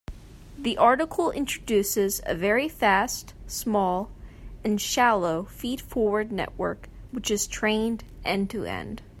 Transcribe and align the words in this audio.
The 0.57 0.79
article 0.79 1.29
introduces 1.29 2.21
a 2.25 2.33
very 2.33 2.67
fast, 2.67 3.35
small, 3.45 4.09
and 4.63 4.81
shallow 4.81 5.43
feed-forward 5.45 6.31
network 6.31 6.89
which 7.11 7.29
is 7.29 7.45
trained 7.45 8.03
end-to-end. 8.25 9.03